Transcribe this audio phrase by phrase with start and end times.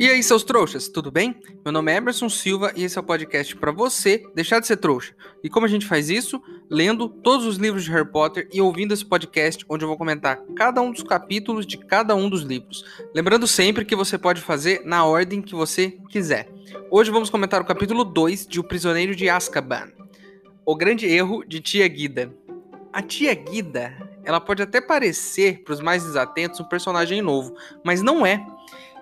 [0.00, 1.38] E aí, seus trouxas, tudo bem?
[1.62, 4.78] Meu nome é Emerson Silva e esse é o podcast para você deixar de ser
[4.78, 5.12] trouxa.
[5.44, 6.42] E como a gente faz isso?
[6.70, 10.40] Lendo todos os livros de Harry Potter e ouvindo esse podcast onde eu vou comentar
[10.56, 12.82] cada um dos capítulos de cada um dos livros.
[13.14, 16.48] Lembrando sempre que você pode fazer na ordem que você quiser.
[16.90, 19.92] Hoje vamos comentar o capítulo 2 de O Prisioneiro de Azkaban.
[20.64, 22.34] O grande erro de Tia Guida.
[22.90, 23.94] A Tia Guida,
[24.24, 27.54] ela pode até parecer para os mais desatentos um personagem novo,
[27.84, 28.42] mas não é.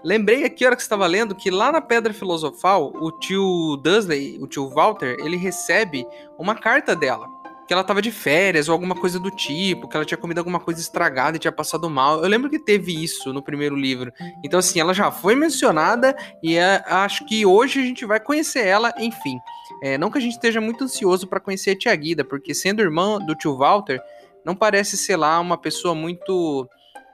[0.05, 4.39] Lembrei aqui, a hora que estava lendo, que lá na Pedra Filosofal, o tio Dursley,
[4.41, 6.07] o tio Walter, ele recebe
[6.39, 7.27] uma carta dela.
[7.67, 10.59] Que ela estava de férias ou alguma coisa do tipo, que ela tinha comido alguma
[10.59, 12.23] coisa estragada e tinha passado mal.
[12.23, 14.11] Eu lembro que teve isso no primeiro livro.
[14.43, 18.67] Então, assim, ela já foi mencionada e é, acho que hoje a gente vai conhecer
[18.67, 19.39] ela, enfim.
[19.83, 22.81] É, não que a gente esteja muito ansioso para conhecer a tia Guida, porque sendo
[22.81, 24.01] irmã do tio Walter,
[24.45, 26.67] não parece ser lá uma pessoa muito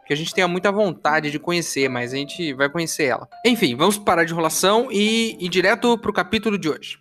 [0.07, 3.29] que a gente tenha muita vontade de conhecer, mas a gente vai conhecer ela.
[3.45, 6.99] Enfim, vamos parar de enrolação e ir direto pro capítulo de hoje.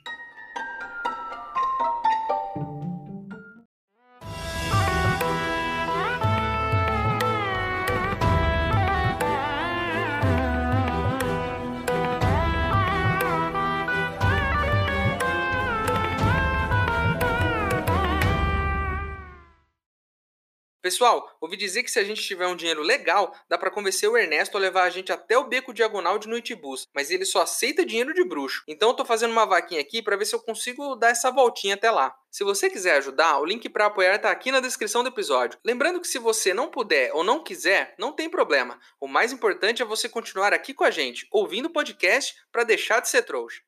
[20.93, 24.15] Pessoal, ouvi dizer que se a gente tiver um dinheiro legal, dá para convencer o
[24.15, 27.83] Ernesto a levar a gente até o beco diagonal de Noitebus, mas ele só aceita
[27.83, 28.63] dinheiro de bruxo.
[28.67, 31.73] Então eu tô fazendo uma vaquinha aqui para ver se eu consigo dar essa voltinha
[31.73, 32.15] até lá.
[32.29, 35.57] Se você quiser ajudar, o link para apoiar tá aqui na descrição do episódio.
[35.65, 38.79] Lembrando que se você não puder ou não quiser, não tem problema.
[39.01, 42.99] O mais importante é você continuar aqui com a gente, ouvindo o podcast para deixar
[42.99, 43.63] de ser trouxa.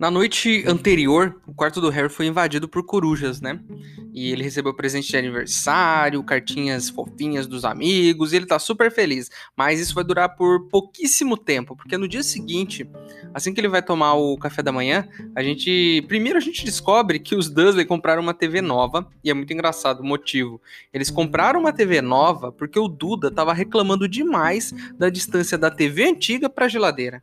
[0.00, 3.60] Na noite anterior, o quarto do Harry foi invadido por corujas, né?
[4.14, 9.30] E ele recebeu presente de aniversário, cartinhas fofinhas dos amigos, e ele tá super feliz.
[9.54, 12.88] Mas isso vai durar por pouquíssimo tempo, porque no dia seguinte,
[13.34, 15.06] assim que ele vai tomar o café da manhã,
[15.36, 16.02] a gente.
[16.08, 20.00] Primeiro a gente descobre que os Dursley compraram uma TV nova, e é muito engraçado
[20.00, 20.62] o motivo.
[20.94, 26.08] Eles compraram uma TV nova porque o Duda tava reclamando demais da distância da TV
[26.08, 27.22] antiga pra geladeira.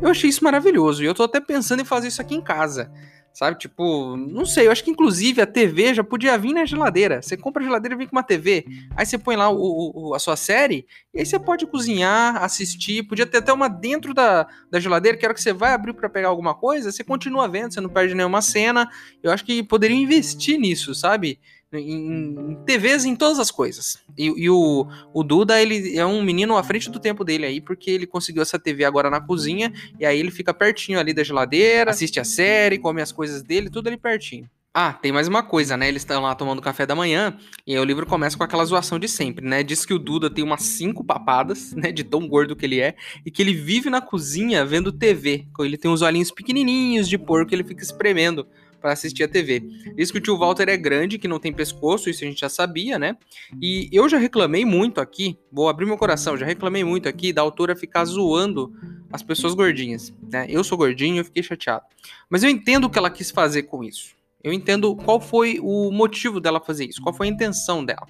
[0.00, 2.90] Eu achei isso maravilhoso e eu tô até pensando em fazer isso aqui em casa.
[3.34, 7.20] Sabe, tipo, não sei, eu acho que inclusive a TV já podia vir na geladeira.
[7.20, 8.64] Você compra a geladeira e vem com uma TV.
[8.96, 13.02] Aí você põe lá o, o, a sua série, e aí você pode cozinhar, assistir.
[13.02, 16.08] Podia ter até uma dentro da, da geladeira, que era que você vai abrir para
[16.08, 18.88] pegar alguma coisa, você continua vendo, você não perde nenhuma cena.
[19.20, 21.40] Eu acho que poderia investir nisso, sabe?
[21.78, 23.98] Em, TVs em todas as coisas.
[24.16, 27.60] E, e, o, o Duda, ele é um menino à frente do tempo dele aí,
[27.60, 31.24] porque ele conseguiu essa TV agora na cozinha, e aí ele fica pertinho ali da
[31.24, 34.48] geladeira, assiste a série, come as coisas dele, tudo ali pertinho.
[34.76, 35.86] Ah, tem mais uma coisa, né?
[35.86, 38.98] Eles estão lá tomando café da manhã e aí o livro começa com aquela zoação
[38.98, 39.62] de sempre, né?
[39.62, 41.92] Diz que o Duda tem umas cinco papadas, né?
[41.92, 45.46] De tão gordo que ele é e que ele vive na cozinha vendo TV.
[45.60, 48.48] Ele tem uns olhinhos pequenininhos de porco que ele fica espremendo
[48.84, 49.60] para assistir a TV.
[49.96, 52.50] Diz que o tio Walter é grande, que não tem pescoço, isso a gente já
[52.50, 53.16] sabia, né?
[53.62, 57.40] E eu já reclamei muito aqui, vou abrir meu coração, já reclamei muito aqui da
[57.40, 58.70] autora ficar zoando
[59.10, 60.44] as pessoas gordinhas, né?
[60.50, 61.86] Eu sou gordinho, eu fiquei chateado.
[62.28, 64.14] Mas eu entendo o que ela quis fazer com isso.
[64.42, 68.06] Eu entendo qual foi o motivo dela fazer isso, qual foi a intenção dela.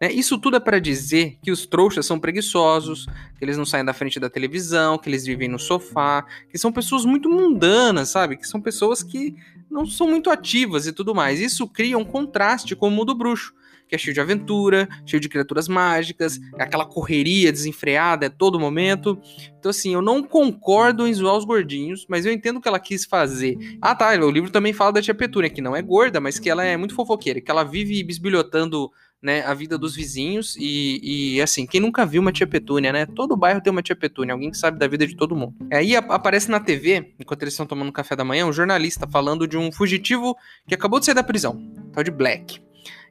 [0.00, 0.10] Né?
[0.12, 3.06] Isso tudo é para dizer que os trouxas são preguiçosos,
[3.38, 6.72] que eles não saem da frente da televisão, que eles vivem no sofá, que são
[6.72, 8.36] pessoas muito mundanas, sabe?
[8.36, 9.34] Que são pessoas que
[9.70, 11.38] não são muito ativas e tudo mais.
[11.38, 13.52] Isso cria um contraste com o mundo bruxo,
[13.86, 18.58] que é cheio de aventura, cheio de criaturas mágicas, é aquela correria desenfreada a todo
[18.58, 19.20] momento.
[19.58, 22.78] Então, assim, eu não concordo em zoar os gordinhos, mas eu entendo o que ela
[22.78, 23.58] quis fazer.
[23.82, 26.48] Ah, tá, o livro também fala da tia Petúnia, que não é gorda, mas que
[26.48, 28.90] ela é muito fofoqueira, que ela vive bisbilhotando
[29.22, 33.06] né, a vida dos vizinhos e, e, assim, quem nunca viu uma tia Petúnia, né?
[33.06, 35.54] Todo bairro tem uma tia Petúnia, alguém que sabe da vida de todo mundo.
[35.70, 39.56] Aí aparece na TV, enquanto eles estão tomando café da manhã, um jornalista falando de
[39.58, 40.36] um fugitivo
[40.66, 41.60] que acabou de sair da prisão,
[41.92, 42.60] tal de Black.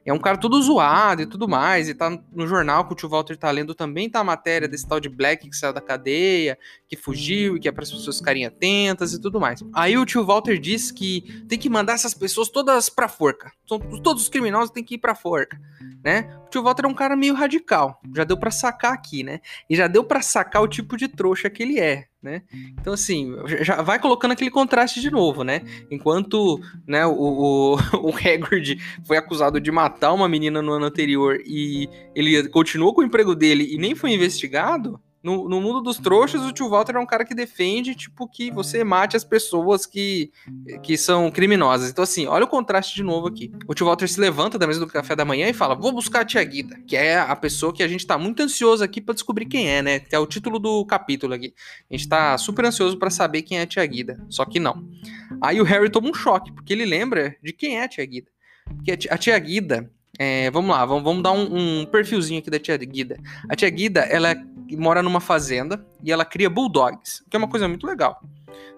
[0.04, 3.08] É um cara todo zoado e tudo mais, e tá no jornal que o tio
[3.08, 6.58] Walter tá lendo também tá a matéria desse tal de Black que saiu da cadeia,
[6.88, 9.62] que fugiu e que é para as pessoas ficarem atentas e tudo mais.
[9.74, 13.52] Aí o tio Walter diz que tem que mandar essas pessoas todas pra forca.
[13.66, 15.60] Todos os criminosos têm que ir pra forca
[16.04, 16.34] né?
[16.46, 19.40] O tio Walter é um cara meio radical, já deu para sacar aqui, né?
[19.68, 22.42] E já deu para sacar o tipo de trouxa que ele é, né?
[22.80, 25.62] Então, assim, já vai colocando aquele contraste de novo, né?
[25.90, 27.76] Enquanto né, o, o,
[28.08, 33.00] o Hagrid foi acusado de matar uma menina no ano anterior e ele continuou com
[33.00, 36.96] o emprego dele e nem foi investigado, No, no, mundo dos trouxas, o tio Walter
[36.96, 40.32] é um cara que defende, tipo, que você mate as pessoas que,
[40.82, 41.90] que são criminosas.
[41.90, 43.52] Então, assim, olha o contraste de novo aqui.
[43.68, 46.20] O tio Walter se levanta da mesa do café da manhã e fala: Vou buscar
[46.20, 49.14] a tia Guida, que é a pessoa que a gente tá muito ansioso aqui para
[49.14, 50.00] descobrir quem é, né?
[50.00, 51.54] Que é o título do capítulo aqui.
[51.90, 54.24] A gente tá super ansioso para saber quem é a tia Guida.
[54.28, 54.88] Só que não.
[55.42, 58.30] Aí o Harry toma um choque, porque ele lembra de quem é a tia Guida.
[58.64, 59.90] Porque a tia Guida
[60.22, 63.18] é, vamos lá, vamos, vamos dar um, um, perfilzinho aqui da tia Guida.
[63.48, 64.36] A tia Guida, ela
[64.76, 68.20] mora numa fazenda e ela cria bulldogs, que é uma coisa muito legal.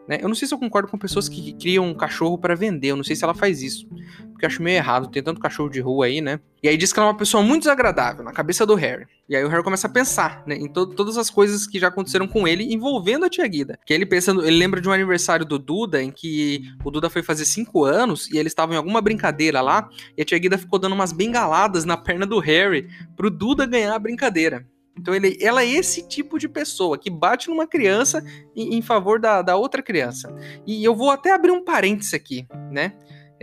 [0.07, 0.19] Né?
[0.21, 2.97] Eu não sei se eu concordo com pessoas que criam um cachorro para vender, eu
[2.97, 3.87] não sei se ela faz isso.
[4.33, 6.41] Porque eu acho meio errado, tem tanto cachorro de rua aí, né?
[6.63, 9.07] E aí diz que ela é uma pessoa muito desagradável, na cabeça do Harry.
[9.29, 11.89] E aí o Harry começa a pensar, né, em to todas as coisas que já
[11.89, 13.79] aconteceram com ele envolvendo a tia Guida.
[13.87, 17.23] Que ele pensando, ele lembra de um aniversário do Duda, em que o Duda foi
[17.23, 20.79] fazer 5 anos e eles estavam em alguma brincadeira lá, e a tia Guida ficou
[20.79, 24.67] dando umas bengaladas na perna do Harry pro Duda ganhar a brincadeira.
[24.99, 28.23] Então ele, ela é esse tipo de pessoa que bate numa criança
[28.55, 30.35] em, em favor da, da outra criança.
[30.67, 32.95] E eu vou até abrir um parêntese aqui, né?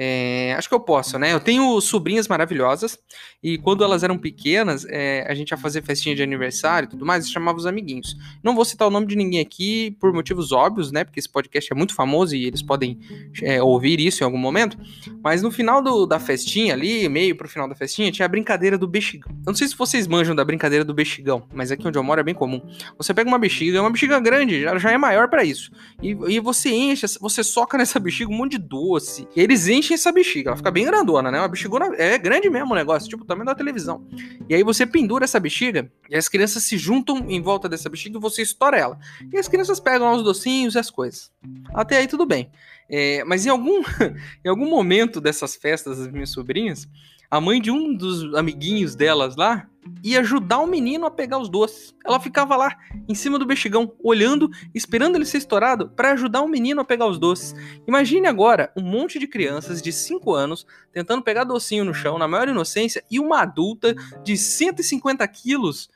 [0.02, 1.34] É, acho que eu posso, né?
[1.34, 2.98] Eu tenho sobrinhas maravilhosas
[3.44, 7.06] e quando elas eram pequenas, é, a gente ia fazer festinha de aniversário e tudo
[7.06, 8.16] mais, e chamava os amiguinhos.
[8.42, 11.04] Não vou citar o nome de ninguém aqui por motivos óbvios, né?
[11.04, 12.98] Porque esse podcast é muito famoso e eles podem
[13.44, 14.78] é, ouvir isso em algum momento.
[15.22, 18.78] Mas no final do, da festinha ali, meio pro final da festinha, tinha a brincadeira
[18.78, 19.30] do bexigão.
[19.32, 22.22] Eu não sei se vocês manjam da brincadeira do bexigão, mas aqui onde eu moro
[22.22, 22.62] é bem comum.
[22.98, 25.72] Você pega uma bexiga, uma bexiga grande, já, já é maior para isso.
[26.02, 29.28] E, e você enche, você soca nessa bexiga um monte de doce.
[29.36, 30.50] E eles enchem enche essa bexiga.
[30.50, 31.40] Ela fica bem grandona, né?
[31.40, 34.08] Uma bexigona é grande mesmo o negócio, tipo tamanho da televisão.
[34.48, 38.18] E aí você pendura essa bexiga e as crianças se juntam em volta dessa bexiga
[38.18, 39.00] e você estoura ela.
[39.32, 41.32] E as crianças pegam os docinhos e as coisas.
[41.74, 42.50] Até aí tudo bem.
[42.90, 43.82] É, mas em algum,
[44.44, 46.88] em algum momento dessas festas das minhas sobrinhas,
[47.30, 49.68] a mãe de um dos amiguinhos delas lá
[50.04, 51.96] ia ajudar o menino a pegar os doces.
[52.06, 52.76] Ela ficava lá,
[53.08, 57.08] em cima do bexigão, olhando, esperando ele ser estourado para ajudar o menino a pegar
[57.08, 57.56] os doces.
[57.88, 62.28] Imagine agora um monte de crianças de 5 anos tentando pegar docinho no chão, na
[62.28, 63.94] maior inocência, e uma adulta
[64.24, 65.90] de 150 quilos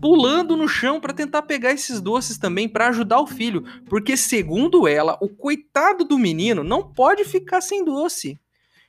[0.00, 4.86] pulando no chão para tentar pegar esses doces também para ajudar o filho, porque segundo
[4.86, 8.38] ela, o coitado do menino não pode ficar sem doce.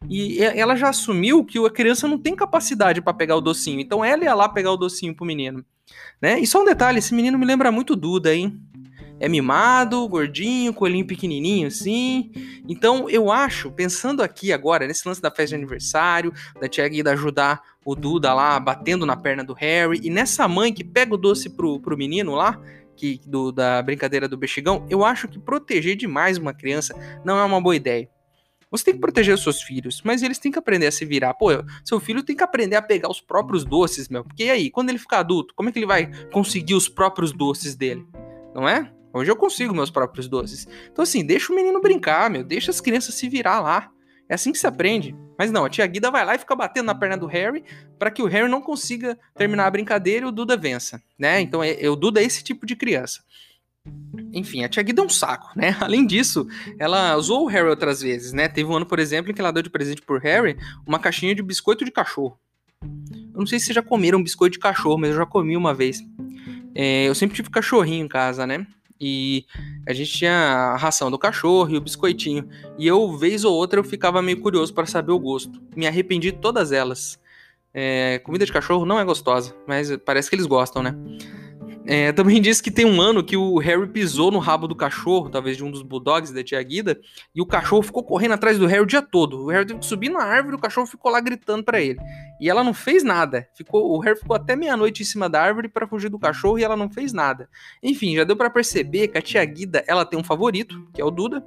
[0.09, 3.79] E ela já assumiu que a criança não tem capacidade para pegar o docinho.
[3.79, 5.65] Então ela ia lá pegar o docinho pro menino.
[6.21, 6.39] Né?
[6.39, 8.59] E só um detalhe, esse menino me lembra muito Duda, hein?
[9.19, 12.31] É mimado, gordinho, coelhinho pequenininho assim.
[12.67, 16.31] Então eu acho, pensando aqui agora, nesse lance da festa de aniversário,
[16.61, 20.73] da tia Guida ajudar o Duda lá, batendo na perna do Harry, e nessa mãe
[20.73, 22.61] que pega o doce pro, pro menino lá,
[22.95, 27.43] que, do, da brincadeira do bexigão, eu acho que proteger demais uma criança não é
[27.43, 28.09] uma boa ideia.
[28.69, 31.33] Você tem que proteger os seus filhos, mas eles têm que aprender a se virar.
[31.33, 31.47] Pô,
[31.85, 34.23] seu filho tem que aprender a pegar os próprios doces, meu.
[34.23, 37.75] Porque aí, quando ele ficar adulto, como é que ele vai conseguir os próprios doces
[37.75, 38.05] dele?
[38.53, 38.91] Não é?
[39.13, 40.67] Hoje eu consigo meus próprios doces.
[40.91, 42.43] Então, assim, deixa o menino brincar, meu.
[42.43, 43.89] Deixa as crianças se virar lá.
[44.29, 45.15] É assim que se aprende.
[45.37, 47.63] Mas não, a tia Guida vai lá e fica batendo na perna do Harry
[47.97, 51.39] para que o Harry não consiga terminar a brincadeira e o Duda vença, né?
[51.39, 53.21] Então, é, o Duda é esse tipo de criança.
[54.33, 55.75] Enfim, a Tia Guida é um saco, né?
[55.81, 56.47] Além disso,
[56.77, 58.47] ela usou o Harry outras vezes, né?
[58.47, 61.33] Teve um ano, por exemplo, em que ela deu de presente por Harry uma caixinha
[61.33, 62.37] de biscoito de cachorro.
[62.81, 65.73] Eu não sei se vocês já comeram biscoito de cachorro, mas eu já comi uma
[65.73, 66.03] vez.
[66.75, 68.65] É, eu sempre tive cachorrinho em casa, né?
[68.99, 69.45] E
[69.87, 72.47] a gente tinha a ração do cachorro e o biscoitinho.
[72.77, 75.61] E eu, vez ou outra, eu ficava meio curioso para saber o gosto.
[75.75, 77.19] Me arrependi de todas elas.
[77.73, 80.95] É, comida de cachorro não é gostosa, mas parece que eles gostam, né?
[81.89, 85.29] É, também diz que tem um ano que o Harry pisou no rabo do cachorro,
[85.29, 86.99] talvez de um dos bulldogs da tia Guida,
[87.33, 89.45] e o cachorro ficou correndo atrás do Harry o dia todo.
[89.45, 91.97] O Harry teve que subir na árvore e o cachorro ficou lá gritando para ele.
[92.41, 93.47] E ela não fez nada.
[93.55, 96.63] Ficou, o Harry ficou até meia-noite em cima da árvore para fugir do cachorro e
[96.63, 97.49] ela não fez nada.
[97.81, 101.05] Enfim, já deu para perceber que a tia Guida, ela tem um favorito, que é
[101.05, 101.41] o Duda,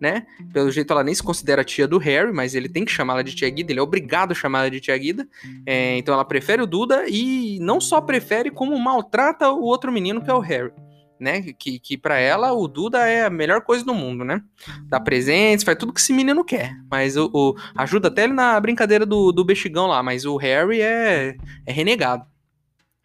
[0.00, 0.26] né?
[0.52, 3.34] Pelo jeito ela nem se considera tia do Harry, mas ele tem que chamá-la de
[3.34, 5.26] tia Guida, ele é obrigado a chamá-la de tia Guida.
[5.66, 10.22] É, então ela prefere o Duda e não só prefere, como maltrata o outro menino
[10.22, 10.72] que é o Harry.
[11.20, 11.42] Né?
[11.52, 14.40] Que, que para ela o Duda é a melhor coisa do mundo, né?
[14.84, 16.76] Dá presentes, faz tudo que esse menino quer.
[16.88, 20.80] Mas o, o ajuda até ele na brincadeira do, do bexigão lá, mas o Harry
[20.80, 22.24] é, é renegado.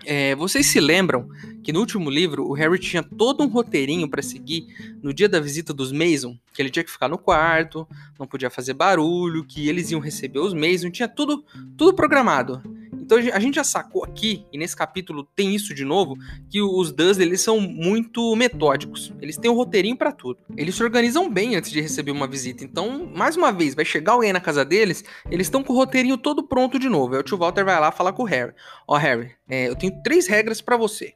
[0.05, 1.29] É, vocês se lembram
[1.63, 4.67] que no último livro o Harry tinha todo um roteirinho para seguir
[5.01, 7.87] no dia da visita dos Mason, que ele tinha que ficar no quarto,
[8.19, 11.43] não podia fazer barulho, que eles iam receber os Mason, tinha tudo,
[11.77, 12.61] tudo programado.
[13.03, 16.17] Então a gente já sacou aqui, e nesse capítulo tem isso de novo,
[16.49, 19.13] que os Dursley eles são muito metódicos.
[19.21, 20.39] Eles têm um roteirinho para tudo.
[20.57, 22.63] Eles se organizam bem antes de receber uma visita.
[22.63, 26.17] Então, mais uma vez, vai chegar alguém na casa deles, eles estão com o roteirinho
[26.17, 27.13] todo pronto de novo.
[27.13, 28.53] Aí o tio Walter vai lá falar com o Harry.
[28.87, 31.13] Ó, oh, Harry, é, eu tenho três regras para você.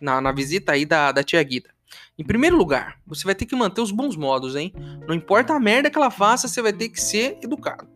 [0.00, 1.70] na, na visita aí da, da tia Guida.
[2.18, 4.72] Em primeiro lugar, você vai ter que manter os bons modos, hein?
[5.06, 7.88] Não importa a merda que ela faça, você vai ter que ser educado.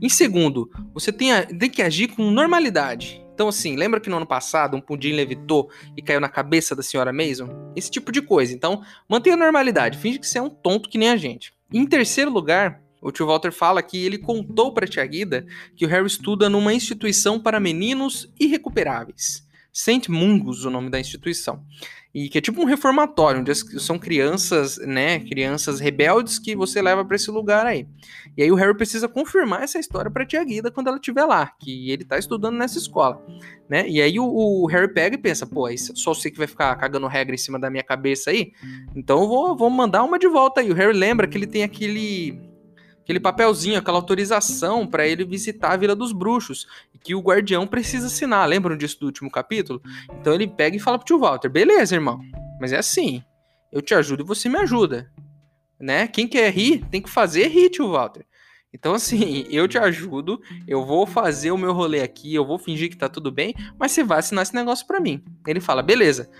[0.00, 3.22] Em segundo, você tem, a, tem que agir com normalidade.
[3.34, 6.82] Então, assim, lembra que no ano passado um pudim levitou e caiu na cabeça da
[6.82, 7.72] senhora Mason?
[7.74, 8.52] Esse tipo de coisa.
[8.52, 9.98] Então, mantenha a normalidade.
[9.98, 11.52] Finge que você é um tonto que nem a gente.
[11.72, 15.88] Em terceiro lugar, o tio Walter fala que ele contou para tia Guida que o
[15.88, 19.44] Harry estuda numa instituição para meninos irrecuperáveis.
[19.72, 21.64] Saint Mungus, o nome da instituição.
[22.14, 27.02] E que é tipo um reformatório, onde são crianças, né, crianças rebeldes que você leva
[27.02, 27.86] para esse lugar aí.
[28.36, 31.50] E aí o Harry precisa confirmar essa história para tia Guida quando ela estiver lá,
[31.58, 33.24] que ele tá estudando nessa escola,
[33.66, 33.88] né?
[33.88, 37.06] E aí o, o Harry pega e pensa, pô, só você que vai ficar cagando
[37.06, 38.52] regra em cima da minha cabeça aí,
[38.94, 40.70] então eu vou, vou mandar uma de volta aí.
[40.70, 42.51] O Harry lembra que ele tem aquele
[43.02, 46.66] aquele papelzinho, aquela autorização para ele visitar a Vila dos Bruxos,
[47.02, 48.48] que o guardião precisa assinar.
[48.48, 49.82] Lembram disso do último capítulo?
[50.20, 52.20] Então ele pega e fala pro tio Walter: beleza, irmão,
[52.60, 53.22] mas é assim,
[53.70, 55.10] eu te ajudo e você me ajuda.
[55.78, 56.06] Né?
[56.06, 58.24] Quem quer rir tem que fazer rir, tio Walter.
[58.72, 62.88] Então, assim, eu te ajudo, eu vou fazer o meu rolê aqui, eu vou fingir
[62.88, 65.22] que tá tudo bem, mas você vai assinar esse negócio para mim.
[65.46, 66.30] Ele fala, beleza,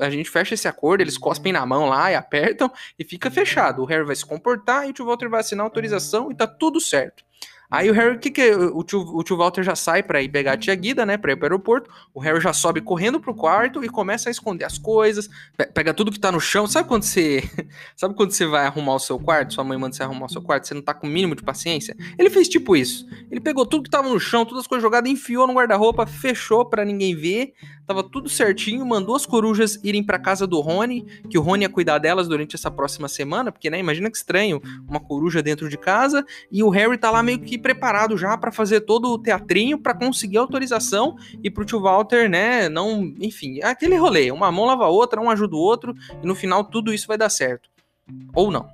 [0.00, 3.82] a gente fecha esse acordo, eles cospem na mão lá e apertam e fica fechado.
[3.82, 6.46] O Harry vai se comportar e o tio Walter vai assinar a autorização e tá
[6.46, 7.24] tudo certo.
[7.72, 10.52] Aí o Harry, que que o tio, o tio Walter já sai para ir pegar
[10.52, 11.88] a tia Guida, né, para ir pro aeroporto.
[12.12, 15.30] O Harry já sobe correndo pro quarto e começa a esconder as coisas,
[15.72, 16.66] pega tudo que tá no chão.
[16.66, 17.42] Sabe quando você,
[17.96, 20.42] sabe quando você vai arrumar o seu quarto, sua mãe manda você arrumar o seu
[20.42, 21.96] quarto, você não tá com o mínimo de paciência?
[22.18, 23.06] Ele fez tipo isso.
[23.30, 26.66] Ele pegou tudo que tava no chão, todas as coisas jogadas, enfiou no guarda-roupa, fechou
[26.66, 27.54] para ninguém ver.
[27.86, 31.68] Tava tudo certinho, mandou as corujas irem para casa do Rony, que o Rony ia
[31.68, 35.76] cuidar delas durante essa próxima semana, porque né, imagina que estranho, uma coruja dentro de
[35.76, 39.78] casa e o Harry tá lá meio que preparado já para fazer todo o teatrinho
[39.78, 44.66] para conseguir autorização e pro tio Walter, né, não, enfim, é aquele rolê, uma mão
[44.66, 47.70] lava a outra, um ajuda o outro e no final tudo isso vai dar certo.
[48.34, 48.68] Ou não.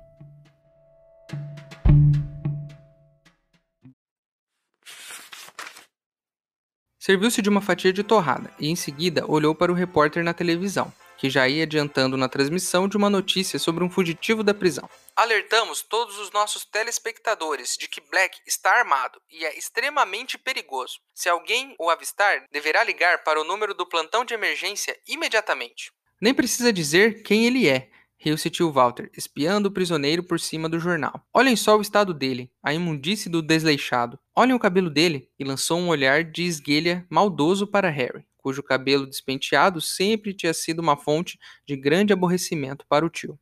[6.99, 10.91] Serviu-se de uma fatia de torrada e em seguida olhou para o repórter na televisão
[11.19, 14.89] que já ia adiantando na transmissão de uma notícia sobre um fugitivo da prisão.
[15.17, 20.93] Alertamos todos os nossos telespectadores de que Black está armado e é extremamente perigoso.
[21.13, 25.91] Se alguém o avistar, deverá ligar para o número do plantão de emergência imediatamente.
[26.21, 30.79] Nem precisa dizer quem ele é, riu-se tio Walter, espiando o prisioneiro por cima do
[30.79, 31.21] jornal.
[31.33, 34.17] Olhem só o estado dele, a imundície do desleixado.
[34.33, 39.05] Olhem o cabelo dele, e lançou um olhar de esguelha maldoso para Harry cujo cabelo
[39.05, 43.39] despenteado sempre tinha sido uma fonte de grande aborrecimento para o tio.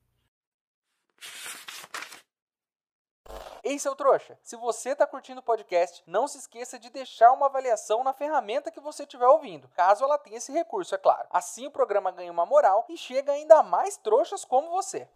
[3.64, 7.48] Ei, seu trouxa, se você está curtindo o podcast, não se esqueça de deixar uma
[7.48, 11.28] avaliação na ferramenta que você estiver ouvindo, caso ela tenha esse recurso, é claro.
[11.30, 15.10] Assim o programa ganha uma moral e chega ainda mais trouxas como você.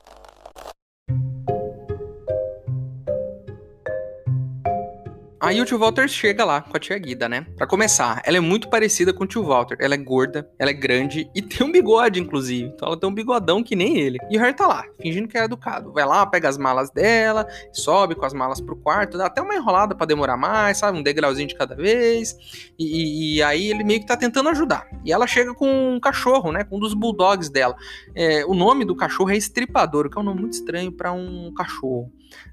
[5.51, 7.45] Aí o tio Walter chega lá com a tia Guida, né?
[7.57, 9.75] Pra começar, ela é muito parecida com o tio Walter.
[9.81, 12.69] Ela é gorda, ela é grande e tem um bigode, inclusive.
[12.69, 14.17] Então ela tem um bigodão que nem ele.
[14.29, 15.91] E o Harry tá lá, fingindo que é educado.
[15.91, 19.53] Vai lá, pega as malas dela, sobe com as malas pro quarto, dá até uma
[19.53, 20.97] enrolada para demorar mais, sabe?
[20.97, 22.33] Um degrauzinho de cada vez.
[22.79, 24.87] E, e, aí ele meio que tá tentando ajudar.
[25.03, 26.63] E ela chega com um cachorro, né?
[26.63, 27.75] Com um dos bulldogs dela.
[28.15, 31.53] É, o nome do cachorro é Estripador, que é um nome muito estranho para um
[31.53, 32.09] cachorro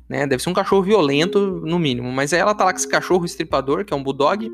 [0.09, 0.27] né?
[0.27, 2.11] Deve ser um cachorro violento, no mínimo.
[2.11, 4.51] Mas ela tá lá com esse cachorro estripador, que é um bulldog,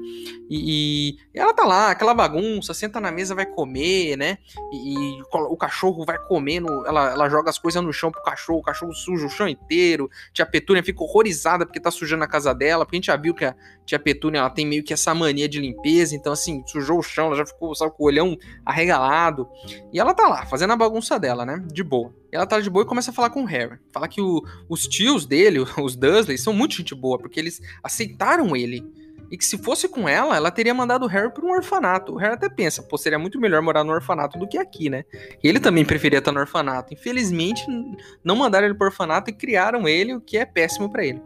[0.50, 4.38] e, e ela tá lá, aquela bagunça, senta na mesa, vai comer, né?
[4.72, 8.58] E, e o cachorro vai comendo, ela, ela joga as coisas no chão pro cachorro,
[8.58, 10.10] o cachorro suja o chão inteiro.
[10.32, 13.34] Tia Petúnia fica horrorizada porque tá sujando a casa dela, porque a gente já viu
[13.34, 13.54] que a
[13.86, 17.26] tia Petúnia ela tem meio que essa mania de limpeza, então assim, sujou o chão,
[17.26, 19.48] ela já ficou, sabe, com o olhão arregalado.
[19.92, 21.62] E ela tá lá, fazendo a bagunça dela, né?
[21.72, 22.12] De boa.
[22.34, 23.78] Ela tá de boa e começa a falar com o Harry.
[23.92, 28.56] Fala que o, os tios dele, os Dursley, são muito gente boa, porque eles aceitaram
[28.56, 28.84] ele.
[29.30, 32.12] E que se fosse com ela, ela teria mandado o Harry para um orfanato.
[32.12, 35.04] O Harry até pensa, pô, seria muito melhor morar no orfanato do que aqui, né?
[35.42, 36.92] Ele também preferia estar no orfanato.
[36.92, 37.64] Infelizmente,
[38.22, 41.22] não mandaram ele pro orfanato e criaram ele, o que é péssimo para ele,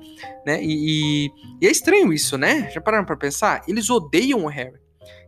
[0.46, 0.62] né?
[0.62, 2.70] E, e, e, é estranho isso, né?
[2.70, 3.62] Já pararam para pensar?
[3.66, 4.78] Eles odeiam o Harry.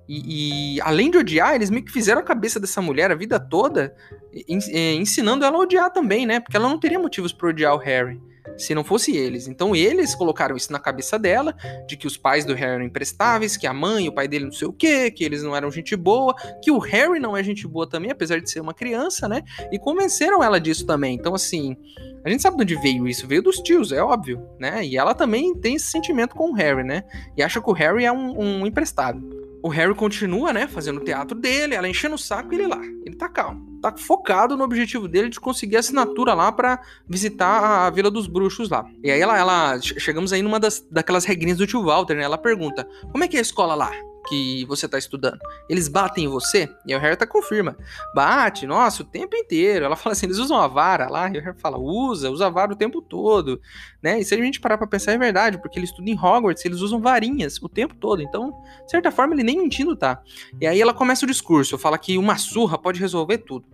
[0.09, 3.39] E, e, além de odiar, eles meio que fizeram a cabeça dessa mulher a vida
[3.39, 3.95] toda,
[4.35, 6.41] é, ensinando ela a odiar também, né?
[6.41, 8.21] Porque ela não teria motivos para odiar o Harry
[8.57, 9.49] se não fosse eles.
[9.49, 11.55] Então eles colocaram isso na cabeça dela,
[11.87, 14.53] de que os pais do Harry eram imprestáveis, que a mãe o pai dele não
[14.53, 17.67] sei o quê, que eles não eram gente boa, que o Harry não é gente
[17.67, 19.43] boa também, apesar de ser uma criança, né?
[19.73, 21.15] E convenceram ela disso também.
[21.15, 21.77] Então, assim,
[22.25, 24.85] a gente sabe de onde veio isso, veio dos tios, é óbvio, né?
[24.85, 27.05] E ela também tem esse sentimento com o Harry, né?
[27.37, 29.40] E acha que o Harry é um, um emprestado.
[29.63, 32.81] O Harry continua, né, fazendo o teatro dele, ela enchendo o saco e ele lá.
[33.05, 33.79] Ele tá calmo.
[33.81, 38.69] tá focado no objetivo dele de conseguir assinatura lá para visitar a Vila dos Bruxos
[38.71, 38.85] lá.
[39.03, 42.23] E aí ela, ela chegamos aí numa das, daquelas regrinhas do tio Walter, né?
[42.23, 43.91] Ela pergunta: "Como é que é a escola lá?"
[44.29, 46.69] Que você tá estudando, eles batem em você?
[46.87, 47.77] E o Harry tá confirma.
[48.15, 49.85] Bate, nossa, o tempo inteiro.
[49.85, 52.51] Ela fala assim, eles usam a vara lá, e o Harry fala, usa, usa a
[52.51, 53.61] vara o tempo todo,
[54.03, 54.21] né?
[54.21, 56.81] E se a gente parar pra pensar, é verdade, porque ele estuda em Hogwarts, eles
[56.81, 58.23] usam varinhas o tempo todo.
[58.23, 58.51] Então,
[58.85, 60.23] de certa forma, ele nem mentindo tá.
[60.61, 63.67] E aí ela começa o discurso, fala que uma surra pode resolver tudo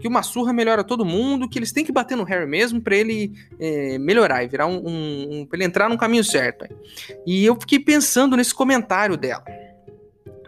[0.00, 2.96] que uma surra melhora todo mundo, que eles têm que bater no Harry mesmo para
[2.96, 6.66] ele é, melhorar e virar um, um, um pra ele entrar no caminho certo.
[7.26, 9.44] E eu fiquei pensando nesse comentário dela.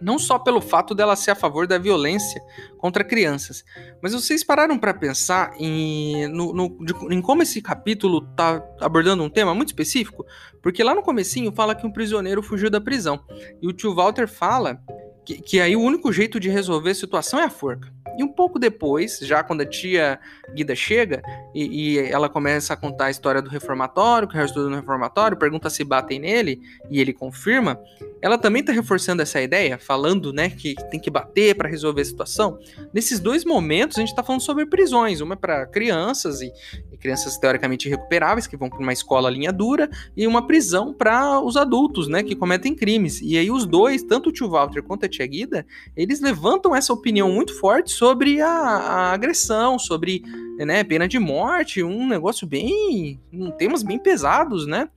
[0.00, 2.40] Não só pelo fato dela ser a favor da violência
[2.78, 3.64] contra crianças,
[4.02, 9.22] mas vocês pararam para pensar em, no, no, de, em como esse capítulo tá abordando
[9.22, 10.24] um tema muito específico?
[10.62, 13.20] Porque lá no comecinho fala que um prisioneiro fugiu da prisão.
[13.60, 14.80] E o tio Walter fala
[15.24, 17.92] que, que aí o único jeito de resolver a situação é a forca.
[18.16, 20.18] E um pouco depois, já quando a tia
[20.54, 21.22] Guida chega
[21.54, 25.36] e, e, ela começa a contar a história do reformatório, que o estuda no reformatório,
[25.36, 27.78] pergunta se batem nele e ele confirma,
[28.20, 32.04] ela também está reforçando essa ideia, falando né, que tem que bater para resolver a
[32.04, 32.58] situação.
[32.92, 36.50] Nesses dois momentos, a gente está falando sobre prisões, uma é para crianças e,
[36.90, 41.40] e, crianças teoricamente recuperáveis, que vão para uma escola linha dura, e uma prisão para
[41.40, 43.20] os adultos né, que cometem crimes.
[43.20, 46.92] E aí os dois, tanto o tio Walter quanto a tia Guida, eles levantam essa
[46.92, 50.22] opinião muito forte sobre a, a agressão, sobre
[50.58, 53.20] né, pena de morte, um negócio bem.
[53.58, 54.88] Temas bem pesados, né?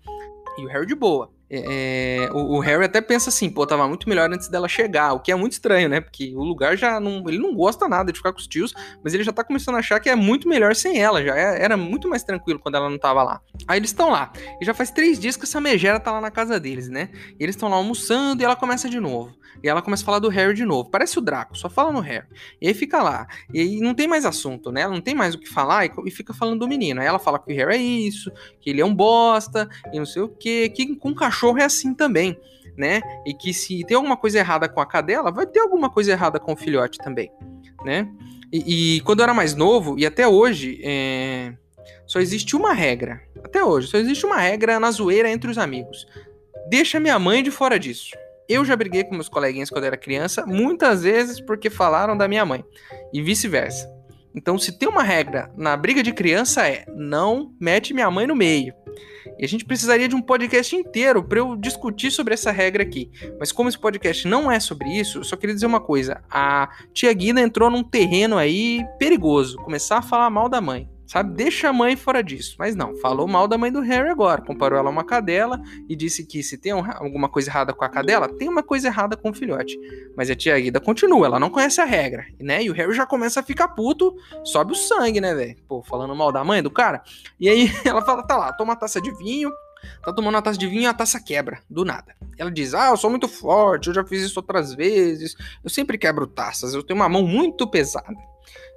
[0.58, 1.30] E o Harry de boa.
[1.52, 5.14] É, é, o, o, Harry até pensa assim, pô, tava muito melhor antes dela chegar,
[5.14, 6.00] o que é muito estranho, né?
[6.00, 7.24] Porque o lugar já não.
[7.28, 9.80] Ele não gosta nada de ficar com os tios, mas ele já tá começando a
[9.80, 12.90] achar que é muito melhor sem ela, já é, era muito mais tranquilo quando ela
[12.90, 13.42] não tava lá.
[13.68, 16.30] Aí eles estão lá, e já faz três dias que essa megera tá lá na
[16.30, 17.10] casa deles, né?
[17.40, 19.40] E eles estão lá almoçando e ela começa de novo.
[19.64, 20.90] E ela começa a falar do Harry de novo.
[20.90, 22.26] Parece o Draco, só fala no Harry.
[22.62, 23.28] E aí fica lá.
[23.54, 24.82] E aí não tem mais assunto, né?
[24.82, 27.02] Ela não tem mais o que falar e, e fica falando do menino.
[27.02, 30.06] Aí ela fala que o Harry é isso, que ele é um bosta, e não
[30.06, 32.38] sei o quê, que com cachorro é assim também.
[32.78, 33.02] Né?
[33.26, 36.40] E que se tem alguma coisa errada com a cadela, vai ter alguma coisa errada
[36.40, 37.30] com o filhote também,
[37.84, 38.08] né?
[38.54, 41.54] E, e quando eu era mais novo, e até hoje, é...
[42.08, 43.22] só existe uma regra.
[43.44, 46.08] Até hoje, só existe uma regra na zoeira entre os amigos.
[46.70, 48.12] Deixa minha mãe de fora disso.
[48.48, 52.46] Eu já briguei com meus coleguinhas quando era criança, muitas vezes porque falaram da minha
[52.46, 52.64] mãe,
[53.14, 53.88] e vice-versa.
[54.34, 58.36] Então, se tem uma regra na briga de criança é não mete minha mãe no
[58.36, 58.74] meio.
[59.40, 63.10] E a gente precisaria de um podcast inteiro para eu discutir sobre essa regra aqui.
[63.40, 66.22] Mas como esse podcast não é sobre isso, eu só queria dizer uma coisa.
[66.30, 70.90] A tia Guida entrou num terreno aí perigoso, começar a falar mal da mãe.
[71.10, 72.56] Sabe, deixa a mãe fora disso.
[72.60, 74.44] Mas não, falou mal da mãe do Harry agora.
[74.44, 77.90] Comparou ela a uma cadela e disse que se tem alguma coisa errada com a
[77.90, 79.76] cadela, tem uma coisa errada com o filhote.
[80.16, 82.62] Mas a tia Guida continua, ela não conhece a regra, né?
[82.62, 85.56] E o Harry já começa a ficar puto, sobe o sangue, né, velho?
[85.68, 87.02] Pô, falando mal da mãe do cara.
[87.40, 89.50] E aí ela fala: tá lá, toma uma taça de vinho,
[90.04, 92.14] Tá tomando uma taça de vinho e a taça quebra, do nada.
[92.38, 95.98] Ela diz: Ah, eu sou muito forte, eu já fiz isso outras vezes, eu sempre
[95.98, 98.16] quebro taças, eu tenho uma mão muito pesada.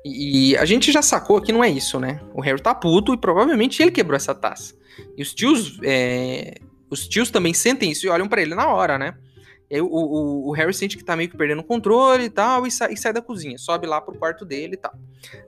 [0.04, 2.20] E, a gente já sacou que não é isso, né?
[2.34, 4.74] O Harry tá puto e provavelmente ele quebrou essa taça.
[5.16, 6.54] E os tios, é,
[6.90, 9.14] os tios também sentem isso e olham para ele na hora, né?
[9.70, 12.66] E o, o, o, Harry sente que tá meio que perdendo o controle e tal,
[12.66, 14.92] e sai, e sai, da cozinha, sobe lá pro quarto dele e tal.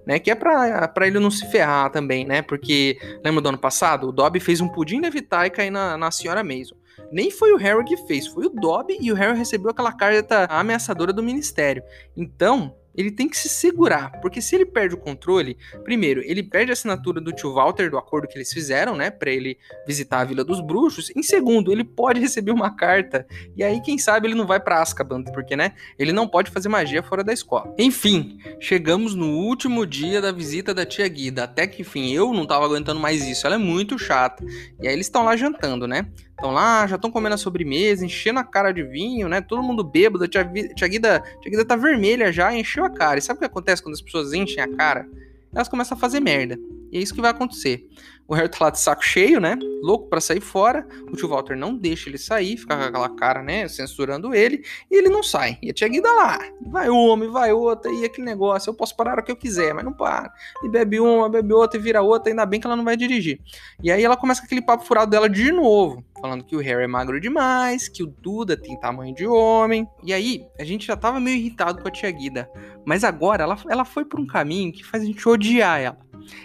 [0.06, 0.18] Né?
[0.18, 2.40] Que é pra, pra ele não se ferrar também, né?
[2.40, 4.08] Porque, lembra do ano passado?
[4.08, 6.74] O Dobby fez um pudim levitar e cair na, na senhora Mason.
[7.12, 10.46] Nem foi o Harry que fez, foi o Dobby e o Harry recebeu aquela carta
[10.48, 11.82] ameaçadora do ministério.
[12.16, 16.70] Então, ele tem que se segurar, porque se ele perde o controle, primeiro, ele perde
[16.70, 20.24] a assinatura do tio Walter do acordo que eles fizeram, né, para ele visitar a
[20.24, 21.10] Vila dos Bruxos.
[21.14, 23.26] Em segundo, ele pode receber uma carta
[23.56, 26.68] e aí quem sabe ele não vai para Azkaban, porque né, ele não pode fazer
[26.68, 27.74] magia fora da escola.
[27.78, 32.46] Enfim, chegamos no último dia da visita da tia Guida, até que enfim, eu não
[32.46, 34.44] tava aguentando mais isso, ela é muito chata.
[34.80, 36.06] E aí eles estão lá jantando, né?
[36.34, 39.40] Estão lá, já estão comendo a sobremesa, enchendo a cara de vinho, né?
[39.40, 40.24] Todo mundo bêbado.
[40.24, 40.44] A tia,
[40.74, 43.18] tia, Guida, tia Guida tá vermelha já, encheu a cara.
[43.18, 45.08] E sabe o que acontece quando as pessoas enchem a cara?
[45.54, 46.58] Elas começam a fazer merda.
[46.94, 47.88] E é isso que vai acontecer.
[48.26, 49.58] O Harry tá lá de saco cheio, né?
[49.82, 50.86] Louco para sair fora.
[51.10, 53.66] O tio Walter não deixa ele sair, fica com aquela cara, né?
[53.66, 54.64] Censurando ele.
[54.88, 55.58] E ele não sai.
[55.60, 56.38] E a tia Guida lá.
[56.62, 57.90] Vai uma, vai outra.
[57.92, 58.70] E aquele negócio.
[58.70, 60.32] Eu posso parar o que eu quiser, mas não para.
[60.62, 62.30] E bebe uma, bebe outra e vira outra.
[62.30, 63.40] Ainda bem que ela não vai dirigir.
[63.82, 66.02] E aí ela começa com aquele papo furado dela de novo.
[66.18, 69.86] Falando que o Harry é magro demais, que o Duda tem tamanho de homem.
[70.02, 72.48] E aí, a gente já tava meio irritado com a tia Guida.
[72.86, 75.98] Mas agora ela, ela foi por um caminho que faz a gente odiar ela.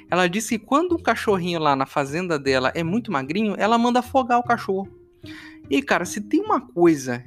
[0.09, 3.99] Ela disse que quando um cachorrinho lá na fazenda dela é muito magrinho, ela manda
[3.99, 4.87] afogar o cachorro.
[5.69, 7.23] E cara, se tem uma coisa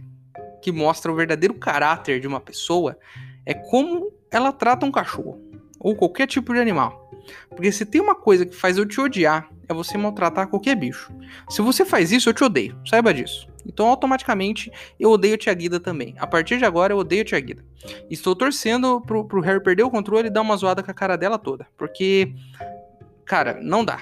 [0.60, 2.98] que mostra o verdadeiro caráter de uma pessoa,
[3.44, 5.51] é como ela trata um cachorro.
[5.83, 7.11] Ou qualquer tipo de animal.
[7.51, 11.12] Porque se tem uma coisa que faz eu te odiar, é você maltratar qualquer bicho.
[11.51, 12.79] Se você faz isso, eu te odeio.
[12.87, 13.49] Saiba disso.
[13.66, 16.14] Então, automaticamente, eu odeio Tia Guida também.
[16.18, 17.64] A partir de agora, eu odeio Tia Guida.
[18.11, 21.16] Estou torcendo pro, pro Harry perder o controle e dar uma zoada com a cara
[21.16, 21.66] dela toda.
[21.77, 22.33] Porque,
[23.25, 24.01] cara, não dá.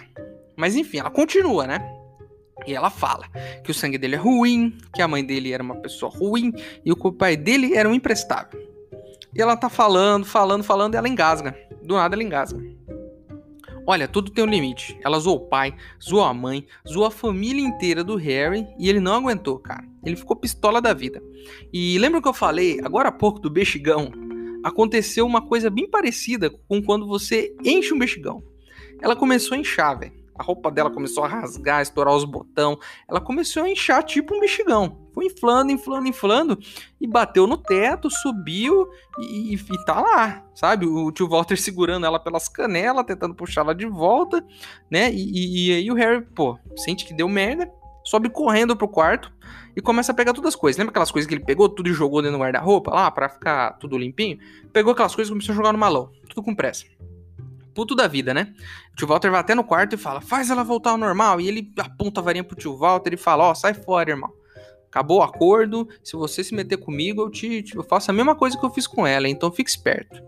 [0.56, 1.80] Mas enfim, ela continua, né?
[2.66, 3.26] E ela fala
[3.64, 6.52] que o sangue dele é ruim, que a mãe dele era uma pessoa ruim
[6.84, 8.69] e o pai dele era um imprestável.
[9.34, 11.56] E ela tá falando, falando, falando e ela engasga.
[11.82, 12.60] Do nada ela engasga.
[13.86, 14.98] Olha, tudo tem um limite.
[15.04, 19.00] Ela zoou o pai, zoou a mãe, zoou a família inteira do Harry e ele
[19.00, 19.84] não aguentou, cara.
[20.04, 21.22] Ele ficou pistola da vida.
[21.72, 24.12] E lembra que eu falei agora há pouco do bexigão?
[24.62, 28.42] Aconteceu uma coisa bem parecida com quando você enche um bexigão.
[29.00, 32.78] Ela começou a inchar, velho a roupa dela começou a rasgar, estourar os botão.
[33.06, 34.99] Ela começou a inchar tipo um mexigão.
[35.12, 36.58] Foi inflando, inflando, inflando
[37.00, 40.86] e bateu no teto, subiu e, e tá lá, sabe?
[40.86, 44.44] O tio Walter segurando ela pelas canelas, tentando puxar ela de volta,
[44.90, 45.12] né?
[45.12, 47.70] E, e, e aí o Harry, pô, sente que deu merda,
[48.04, 49.32] sobe correndo pro quarto
[49.76, 50.78] e começa a pegar todas as coisas.
[50.78, 53.72] Lembra aquelas coisas que ele pegou tudo e jogou dentro do guarda-roupa lá para ficar
[53.78, 54.38] tudo limpinho?
[54.72, 56.86] Pegou aquelas coisas e começou a jogar no malão, tudo com pressa
[57.74, 58.52] puto da vida, né?
[58.92, 61.40] O tio Walter vai até no quarto e fala: faz ela voltar ao normal.
[61.40, 64.32] E ele aponta a varinha pro tio Walter e fala: ó, oh, sai fora, irmão.
[64.90, 65.88] Acabou o acordo.
[66.02, 68.70] Se você se meter comigo, eu te, te eu faço a mesma coisa que eu
[68.70, 69.28] fiz com ela.
[69.28, 70.20] Então fique esperto,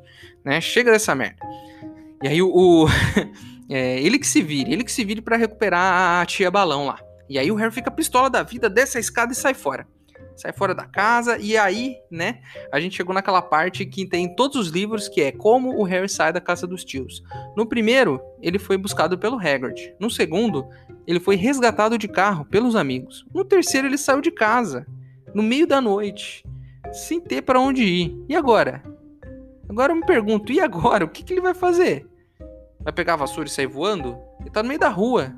[0.44, 0.61] né?
[0.61, 1.44] Chega dessa merda.
[2.22, 2.87] E aí o, o
[3.68, 6.98] é, ele que se vire, ele que se vire para recuperar a tia balão lá.
[7.29, 9.87] E aí o Harry fica pistola da vida, desce a escada e sai fora
[10.37, 12.40] sai fora da casa, e aí, né,
[12.73, 16.09] a gente chegou naquela parte que tem todos os livros, que é como o Harry
[16.09, 17.23] sai da casa dos tios.
[17.57, 19.95] No primeiro, ele foi buscado pelo Hagrid.
[19.99, 20.66] No segundo,
[21.07, 23.27] ele foi resgatado de carro pelos amigos.
[23.33, 24.87] No terceiro, ele saiu de casa,
[25.35, 26.45] no meio da noite,
[26.92, 28.16] sem ter para onde ir.
[28.29, 28.83] E agora?
[29.68, 31.05] Agora eu me pergunto, e agora?
[31.05, 32.07] O que, que ele vai fazer?
[32.81, 34.18] Vai pegar a vassoura e sair voando?
[34.40, 35.35] Ele tá no meio da rua,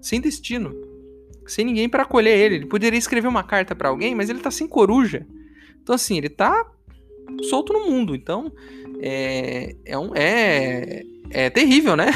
[0.00, 0.85] sem destino
[1.46, 2.54] sem ninguém para acolher ele.
[2.56, 5.26] Ele poderia escrever uma carta para alguém, mas ele tá sem coruja.
[5.82, 6.66] Então, assim, ele tá
[7.48, 8.14] solto no mundo.
[8.14, 8.52] Então,
[9.00, 12.06] é, é, um, é, é terrível, né?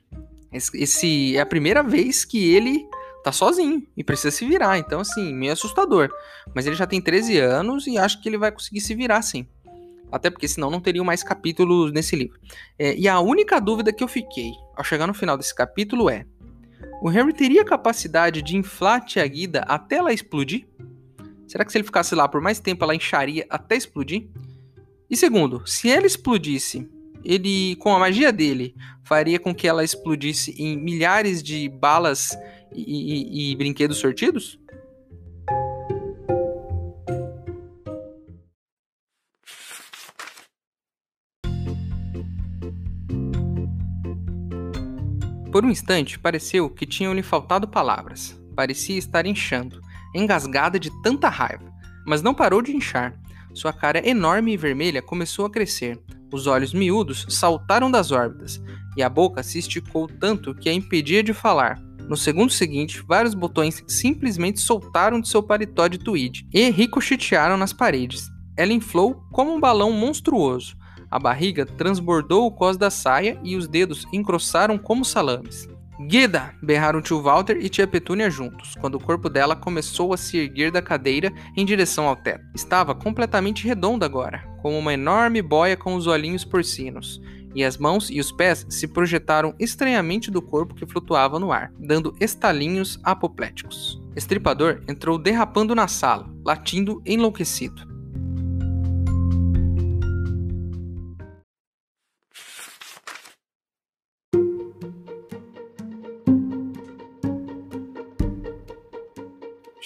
[0.52, 2.86] Esse é a primeira vez que ele
[3.24, 4.78] tá sozinho e precisa se virar.
[4.78, 6.10] Então, assim, meio assustador.
[6.54, 9.46] Mas ele já tem 13 anos e acho que ele vai conseguir se virar, sim.
[10.12, 12.38] Até porque senão não teriam mais capítulos nesse livro.
[12.78, 16.24] É, e a única dúvida que eu fiquei ao chegar no final desse capítulo é:
[17.02, 20.66] o Harry teria capacidade de inflar a Tia Guida até ela explodir?
[21.46, 24.28] Será que se ele ficasse lá por mais tempo ela incharia até explodir?
[25.08, 26.88] E segundo, se ela explodisse,
[27.24, 32.36] ele, com a magia dele, faria com que ela explodisse em milhares de balas
[32.74, 34.58] e, e, e brinquedos sortidos?
[45.54, 48.36] Por um instante, pareceu que tinham-lhe faltado palavras.
[48.56, 49.80] Parecia estar inchando,
[50.12, 51.72] engasgada de tanta raiva.
[52.04, 53.14] Mas não parou de inchar.
[53.54, 55.96] Sua cara enorme e vermelha começou a crescer.
[56.32, 58.60] Os olhos miúdos saltaram das órbitas,
[58.96, 61.80] e a boca se esticou tanto que a impedia de falar.
[62.08, 67.72] No segundo seguinte, vários botões simplesmente soltaram de seu paletó de tweed e ricochetearam nas
[67.72, 68.28] paredes.
[68.56, 70.76] Ela inflou como um balão monstruoso,
[71.14, 75.68] a barriga transbordou o cós da saia e os dedos encrossaram como salames.
[76.08, 76.52] Guida!
[76.60, 80.72] berraram tio Walter e tia Petúnia juntos, quando o corpo dela começou a se erguer
[80.72, 82.44] da cadeira em direção ao teto.
[82.52, 87.22] Estava completamente redonda agora, como uma enorme boia com os olhinhos porcinos,
[87.54, 91.72] e as mãos e os pés se projetaram estranhamente do corpo que flutuava no ar,
[91.78, 94.02] dando estalinhos apopléticos.
[94.16, 97.93] Estripador entrou derrapando na sala, latindo enlouquecido.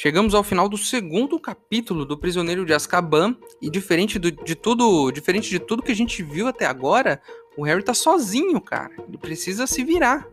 [0.00, 5.10] Chegamos ao final do segundo capítulo do Prisioneiro de Azkaban e diferente do, de tudo,
[5.10, 7.20] diferente de tudo que a gente viu até agora,
[7.56, 8.92] o Harry tá sozinho, cara.
[9.08, 10.24] Ele precisa se virar,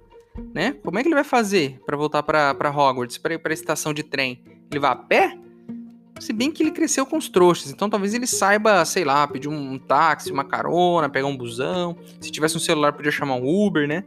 [0.53, 0.75] né?
[0.83, 3.91] Como é que ele vai fazer para voltar para Hogwarts, para ir para a estação
[3.91, 4.39] de trem?
[4.69, 5.35] Ele vai a pé?
[6.19, 9.49] Se bem que ele cresceu com os trouxas, então talvez ele saiba, sei lá, pedir
[9.49, 11.97] um táxi, uma carona, pegar um busão.
[12.21, 14.03] Se tivesse um celular, podia chamar um Uber, né?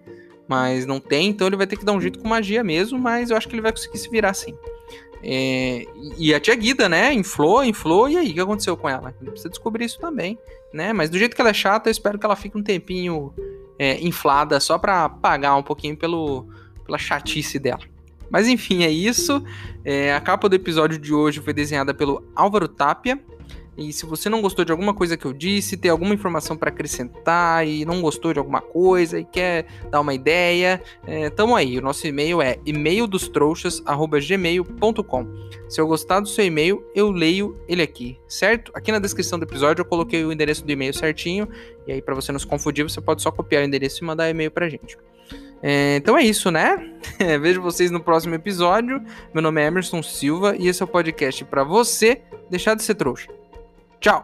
[0.47, 3.31] Mas não tem, então ele vai ter que dar um jeito com magia mesmo, mas
[3.31, 4.55] eu acho que ele vai conseguir se virar sim.
[5.23, 7.13] É, e a tia Guida, né?
[7.13, 9.13] Inflou, inflou, e aí, o que aconteceu com ela?
[9.13, 10.39] Precisa descobrir isso também,
[10.73, 10.93] né?
[10.93, 13.33] Mas do jeito que ela é chata, eu espero que ela fique um tempinho
[13.79, 16.47] é, inflada só pra pagar um pouquinho pelo,
[16.85, 17.83] pela chatice dela.
[18.31, 19.43] Mas enfim, é isso.
[19.85, 23.19] É, a capa do episódio de hoje foi desenhada pelo Álvaro Tapia.
[23.79, 26.69] E se você não gostou de alguma coisa que eu disse, tem alguma informação para
[26.69, 31.79] acrescentar e não gostou de alguma coisa e quer dar uma ideia, é, tamo aí.
[31.79, 35.27] O nosso e-mail é e-maildostrouxas@gmail.com.
[35.69, 38.73] Se eu gostar do seu e-mail, eu leio ele aqui, certo?
[38.75, 41.49] Aqui na descrição do episódio eu coloquei o endereço do e-mail certinho
[41.87, 44.29] e aí para você não se confundir, você pode só copiar o endereço e mandar
[44.29, 44.99] e-mail pra gente.
[45.62, 46.95] É, então é isso, né?
[47.41, 49.01] Vejo vocês no próximo episódio.
[49.33, 52.97] Meu nome é Emerson Silva e esse é o podcast para você deixar de ser
[52.97, 53.38] trouxa.
[54.01, 54.23] Tchau!